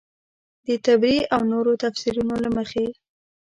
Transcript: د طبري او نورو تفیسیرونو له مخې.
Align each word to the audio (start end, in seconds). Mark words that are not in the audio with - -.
د 0.65 0.67
طبري 0.85 1.17
او 1.33 1.41
نورو 1.51 1.71
تفیسیرونو 1.81 2.35
له 2.43 2.49
مخې. 2.57 2.85